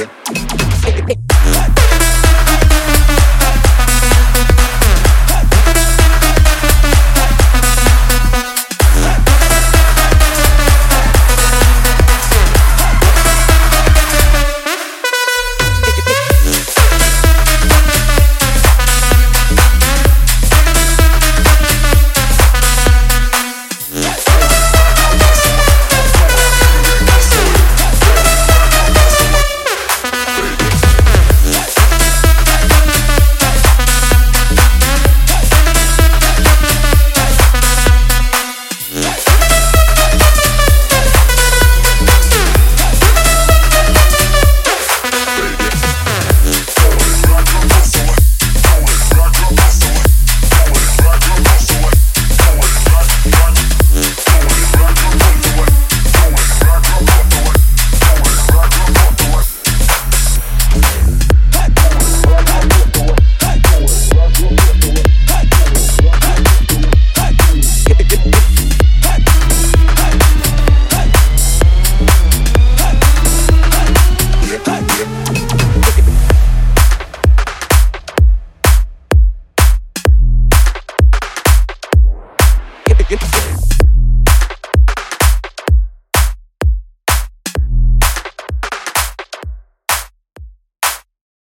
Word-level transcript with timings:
nigga. 0.00 1.29
Get, 83.10 83.18
get, 83.18 83.49